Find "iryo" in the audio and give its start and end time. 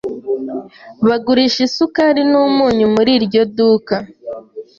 3.17-3.41